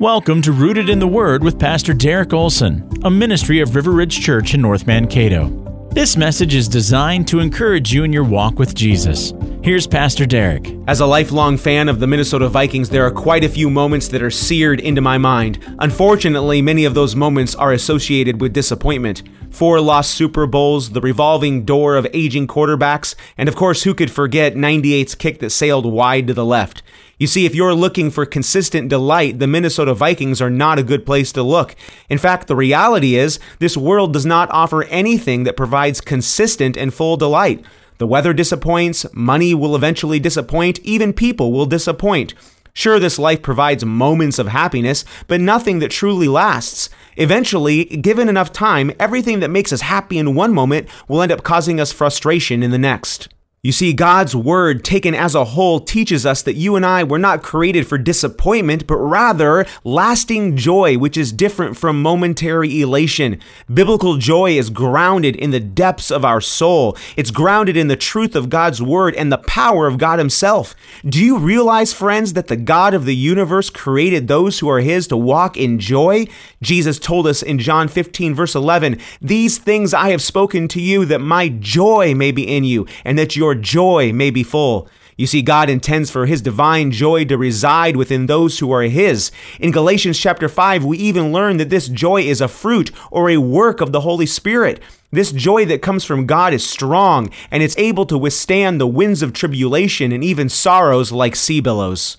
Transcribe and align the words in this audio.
Welcome 0.00 0.42
to 0.42 0.50
Rooted 0.50 0.88
in 0.88 0.98
the 0.98 1.06
Word 1.06 1.44
with 1.44 1.56
Pastor 1.56 1.94
Derek 1.94 2.32
Olson, 2.32 2.90
a 3.04 3.10
ministry 3.10 3.60
of 3.60 3.76
River 3.76 3.92
Ridge 3.92 4.20
Church 4.20 4.52
in 4.52 4.60
North 4.60 4.88
Mankato. 4.88 5.48
This 5.92 6.16
message 6.16 6.56
is 6.56 6.66
designed 6.66 7.28
to 7.28 7.38
encourage 7.38 7.92
you 7.92 8.02
in 8.02 8.12
your 8.12 8.24
walk 8.24 8.58
with 8.58 8.74
Jesus. 8.74 9.32
Here's 9.62 9.86
Pastor 9.86 10.26
Derek. 10.26 10.76
As 10.88 10.98
a 10.98 11.06
lifelong 11.06 11.56
fan 11.56 11.88
of 11.88 12.00
the 12.00 12.08
Minnesota 12.08 12.48
Vikings, 12.48 12.88
there 12.88 13.06
are 13.06 13.12
quite 13.12 13.44
a 13.44 13.48
few 13.48 13.70
moments 13.70 14.08
that 14.08 14.20
are 14.20 14.32
seared 14.32 14.80
into 14.80 15.00
my 15.00 15.16
mind. 15.16 15.64
Unfortunately, 15.78 16.60
many 16.60 16.86
of 16.86 16.94
those 16.94 17.14
moments 17.14 17.54
are 17.54 17.72
associated 17.72 18.40
with 18.40 18.52
disappointment. 18.52 19.22
Four 19.54 19.80
lost 19.80 20.10
Super 20.10 20.48
Bowls, 20.48 20.90
the 20.90 21.00
revolving 21.00 21.64
door 21.64 21.94
of 21.94 22.08
aging 22.12 22.48
quarterbacks, 22.48 23.14
and 23.38 23.48
of 23.48 23.54
course, 23.54 23.84
who 23.84 23.94
could 23.94 24.10
forget 24.10 24.56
98's 24.56 25.14
kick 25.14 25.38
that 25.38 25.50
sailed 25.50 25.86
wide 25.86 26.26
to 26.26 26.34
the 26.34 26.44
left? 26.44 26.82
You 27.18 27.28
see, 27.28 27.46
if 27.46 27.54
you're 27.54 27.72
looking 27.72 28.10
for 28.10 28.26
consistent 28.26 28.88
delight, 28.88 29.38
the 29.38 29.46
Minnesota 29.46 29.94
Vikings 29.94 30.42
are 30.42 30.50
not 30.50 30.80
a 30.80 30.82
good 30.82 31.06
place 31.06 31.30
to 31.30 31.44
look. 31.44 31.76
In 32.08 32.18
fact, 32.18 32.48
the 32.48 32.56
reality 32.56 33.14
is, 33.14 33.38
this 33.60 33.76
world 33.76 34.12
does 34.12 34.26
not 34.26 34.50
offer 34.50 34.82
anything 34.86 35.44
that 35.44 35.56
provides 35.56 36.00
consistent 36.00 36.76
and 36.76 36.92
full 36.92 37.16
delight. 37.16 37.64
The 37.98 38.08
weather 38.08 38.32
disappoints, 38.32 39.06
money 39.12 39.54
will 39.54 39.76
eventually 39.76 40.18
disappoint, 40.18 40.80
even 40.80 41.12
people 41.12 41.52
will 41.52 41.66
disappoint. 41.66 42.34
Sure, 42.76 42.98
this 42.98 43.20
life 43.20 43.40
provides 43.40 43.84
moments 43.84 44.38
of 44.40 44.48
happiness, 44.48 45.04
but 45.28 45.40
nothing 45.40 45.78
that 45.78 45.92
truly 45.92 46.26
lasts. 46.26 46.90
Eventually, 47.16 47.84
given 47.84 48.28
enough 48.28 48.52
time, 48.52 48.90
everything 48.98 49.38
that 49.40 49.50
makes 49.50 49.72
us 49.72 49.80
happy 49.80 50.18
in 50.18 50.34
one 50.34 50.52
moment 50.52 50.88
will 51.06 51.22
end 51.22 51.30
up 51.30 51.44
causing 51.44 51.78
us 51.78 51.92
frustration 51.92 52.64
in 52.64 52.72
the 52.72 52.78
next. 52.78 53.28
You 53.64 53.72
see, 53.72 53.94
God's 53.94 54.36
word 54.36 54.84
taken 54.84 55.14
as 55.14 55.34
a 55.34 55.46
whole 55.46 55.80
teaches 55.80 56.26
us 56.26 56.42
that 56.42 56.52
you 56.52 56.76
and 56.76 56.84
I 56.84 57.02
were 57.02 57.18
not 57.18 57.42
created 57.42 57.86
for 57.86 57.96
disappointment, 57.96 58.86
but 58.86 58.98
rather 58.98 59.64
lasting 59.84 60.58
joy, 60.58 60.98
which 60.98 61.16
is 61.16 61.32
different 61.32 61.74
from 61.74 62.02
momentary 62.02 62.82
elation. 62.82 63.40
Biblical 63.72 64.18
joy 64.18 64.58
is 64.58 64.68
grounded 64.68 65.34
in 65.34 65.50
the 65.50 65.60
depths 65.60 66.10
of 66.10 66.26
our 66.26 66.42
soul. 66.42 66.94
It's 67.16 67.30
grounded 67.30 67.74
in 67.74 67.88
the 67.88 67.96
truth 67.96 68.36
of 68.36 68.50
God's 68.50 68.82
word 68.82 69.14
and 69.14 69.32
the 69.32 69.38
power 69.38 69.86
of 69.86 69.96
God 69.96 70.18
himself. 70.18 70.74
Do 71.02 71.24
you 71.24 71.38
realize, 71.38 71.90
friends, 71.94 72.34
that 72.34 72.48
the 72.48 72.56
God 72.56 72.92
of 72.92 73.06
the 73.06 73.16
universe 73.16 73.70
created 73.70 74.28
those 74.28 74.58
who 74.58 74.68
are 74.68 74.80
his 74.80 75.06
to 75.06 75.16
walk 75.16 75.56
in 75.56 75.78
joy? 75.78 76.26
Jesus 76.60 76.98
told 76.98 77.26
us 77.26 77.42
in 77.42 77.58
John 77.58 77.88
15 77.88 78.34
verse 78.34 78.54
11, 78.54 78.98
"These 79.22 79.56
things 79.56 79.94
I 79.94 80.10
have 80.10 80.20
spoken 80.20 80.68
to 80.68 80.82
you 80.82 81.06
that 81.06 81.22
my 81.22 81.48
joy 81.48 82.14
may 82.14 82.30
be 82.30 82.46
in 82.46 82.64
you 82.64 82.84
and 83.06 83.18
that 83.18 83.36
your 83.36 83.53
joy 83.54 84.12
may 84.12 84.30
be 84.30 84.42
full. 84.42 84.88
You 85.16 85.26
see, 85.26 85.42
God 85.42 85.70
intends 85.70 86.10
for 86.10 86.26
His 86.26 86.42
divine 86.42 86.90
joy 86.90 87.24
to 87.26 87.38
reside 87.38 87.96
within 87.96 88.26
those 88.26 88.58
who 88.58 88.72
are 88.72 88.82
His. 88.82 89.30
In 89.60 89.70
Galatians 89.70 90.18
chapter 90.18 90.48
5, 90.48 90.84
we 90.84 90.98
even 90.98 91.32
learn 91.32 91.58
that 91.58 91.70
this 91.70 91.88
joy 91.88 92.22
is 92.22 92.40
a 92.40 92.48
fruit 92.48 92.90
or 93.10 93.30
a 93.30 93.36
work 93.36 93.80
of 93.80 93.92
the 93.92 94.00
Holy 94.00 94.26
Spirit. 94.26 94.80
This 95.12 95.30
joy 95.30 95.64
that 95.66 95.82
comes 95.82 96.04
from 96.04 96.26
God 96.26 96.52
is 96.52 96.68
strong 96.68 97.30
and 97.52 97.62
it's 97.62 97.78
able 97.78 98.06
to 98.06 98.18
withstand 98.18 98.80
the 98.80 98.86
winds 98.86 99.22
of 99.22 99.32
tribulation 99.32 100.10
and 100.10 100.24
even 100.24 100.48
sorrows 100.48 101.12
like 101.12 101.36
sea 101.36 101.60
billows. 101.60 102.18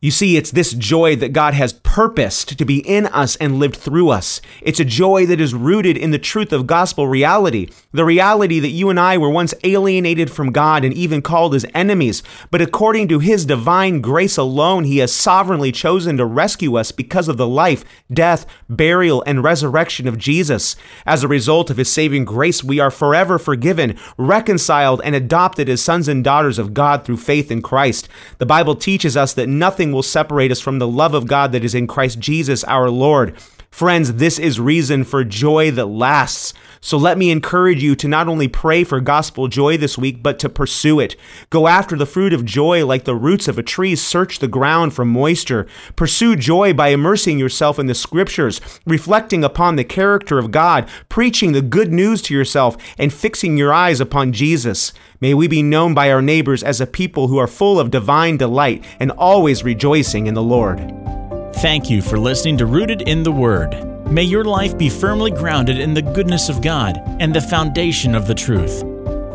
You 0.00 0.10
see, 0.10 0.38
it's 0.38 0.50
this 0.50 0.72
joy 0.72 1.16
that 1.16 1.34
God 1.34 1.52
has 1.52 1.74
purposed 1.90 2.56
to 2.56 2.64
be 2.64 2.78
in 2.88 3.04
us 3.06 3.34
and 3.36 3.58
lived 3.58 3.74
through 3.74 4.10
us. 4.10 4.40
It's 4.62 4.78
a 4.78 4.84
joy 4.84 5.26
that 5.26 5.40
is 5.40 5.54
rooted 5.54 5.96
in 5.96 6.12
the 6.12 6.20
truth 6.20 6.52
of 6.52 6.68
gospel 6.68 7.08
reality, 7.08 7.68
the 7.90 8.04
reality 8.04 8.60
that 8.60 8.68
you 8.68 8.90
and 8.90 9.00
I 9.00 9.18
were 9.18 9.28
once 9.28 9.54
alienated 9.64 10.30
from 10.30 10.52
God 10.52 10.84
and 10.84 10.94
even 10.94 11.20
called 11.20 11.52
as 11.52 11.66
enemies, 11.74 12.22
but 12.52 12.60
according 12.60 13.08
to 13.08 13.18
His 13.18 13.44
divine 13.44 14.00
grace 14.00 14.36
alone, 14.36 14.84
He 14.84 14.98
has 14.98 15.12
sovereignly 15.12 15.72
chosen 15.72 16.16
to 16.18 16.24
rescue 16.24 16.76
us 16.76 16.92
because 16.92 17.26
of 17.26 17.38
the 17.38 17.48
life, 17.48 17.84
death, 18.08 18.46
burial, 18.68 19.24
and 19.26 19.42
resurrection 19.42 20.06
of 20.06 20.16
Jesus. 20.16 20.76
As 21.04 21.24
a 21.24 21.28
result 21.28 21.70
of 21.70 21.76
His 21.76 21.92
saving 21.92 22.24
grace, 22.24 22.62
we 22.62 22.78
are 22.78 22.92
forever 22.92 23.36
forgiven, 23.36 23.98
reconciled, 24.16 25.00
and 25.02 25.16
adopted 25.16 25.68
as 25.68 25.82
sons 25.82 26.06
and 26.06 26.22
daughters 26.22 26.60
of 26.60 26.72
God 26.72 27.04
through 27.04 27.16
faith 27.16 27.50
in 27.50 27.62
Christ. 27.62 28.08
The 28.38 28.46
Bible 28.46 28.76
teaches 28.76 29.16
us 29.16 29.34
that 29.34 29.48
nothing 29.48 29.90
will 29.90 30.04
separate 30.04 30.52
us 30.52 30.60
from 30.60 30.78
the 30.78 30.86
love 30.86 31.14
of 31.14 31.26
God 31.26 31.50
that 31.50 31.64
is 31.64 31.79
in 31.80 31.88
Christ 31.88 32.20
Jesus 32.20 32.62
our 32.62 32.88
Lord. 32.88 33.36
Friends, 33.70 34.14
this 34.14 34.38
is 34.38 34.60
reason 34.60 35.04
for 35.04 35.24
joy 35.24 35.70
that 35.70 35.86
lasts. 35.86 36.52
So 36.82 36.96
let 36.96 37.18
me 37.18 37.30
encourage 37.30 37.82
you 37.82 37.94
to 37.96 38.08
not 38.08 38.26
only 38.26 38.48
pray 38.48 38.84
for 38.84 39.00
gospel 39.00 39.48
joy 39.48 39.76
this 39.76 39.96
week, 39.96 40.22
but 40.22 40.38
to 40.40 40.48
pursue 40.48 40.98
it. 40.98 41.14
Go 41.50 41.68
after 41.68 41.94
the 41.94 42.06
fruit 42.06 42.32
of 42.32 42.44
joy 42.44 42.84
like 42.84 43.04
the 43.04 43.14
roots 43.14 43.48
of 43.48 43.58
a 43.58 43.62
tree 43.62 43.94
search 43.94 44.38
the 44.38 44.48
ground 44.48 44.92
for 44.92 45.04
moisture. 45.04 45.66
Pursue 45.94 46.36
joy 46.36 46.72
by 46.72 46.88
immersing 46.88 47.38
yourself 47.38 47.78
in 47.78 47.86
the 47.86 47.94
scriptures, 47.94 48.60
reflecting 48.86 49.44
upon 49.44 49.76
the 49.76 49.84
character 49.84 50.38
of 50.38 50.50
God, 50.50 50.88
preaching 51.08 51.52
the 51.52 51.62
good 51.62 51.92
news 51.92 52.22
to 52.22 52.34
yourself, 52.34 52.76
and 52.98 53.12
fixing 53.12 53.56
your 53.56 53.72
eyes 53.72 54.00
upon 54.00 54.32
Jesus. 54.32 54.92
May 55.20 55.34
we 55.34 55.48
be 55.48 55.62
known 55.62 55.94
by 55.94 56.10
our 56.10 56.22
neighbors 56.22 56.62
as 56.62 56.80
a 56.80 56.86
people 56.86 57.28
who 57.28 57.38
are 57.38 57.46
full 57.46 57.78
of 57.78 57.90
divine 57.90 58.36
delight 58.36 58.84
and 58.98 59.10
always 59.12 59.62
rejoicing 59.62 60.26
in 60.26 60.34
the 60.34 60.42
Lord. 60.42 60.99
Thank 61.54 61.90
you 61.90 62.00
for 62.00 62.18
listening 62.18 62.56
to 62.58 62.66
Rooted 62.66 63.02
in 63.02 63.22
the 63.22 63.32
Word. 63.32 64.06
May 64.10 64.22
your 64.22 64.44
life 64.44 64.78
be 64.78 64.88
firmly 64.88 65.30
grounded 65.30 65.78
in 65.78 65.94
the 65.94 66.02
goodness 66.02 66.48
of 66.48 66.62
God 66.62 66.96
and 67.20 67.34
the 67.34 67.40
foundation 67.40 68.14
of 68.14 68.26
the 68.26 68.34
truth. 68.34 68.80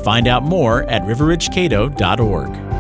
Find 0.03 0.27
out 0.27 0.43
more 0.43 0.83
at 0.83 1.03
riverridgecato.org. 1.03 2.74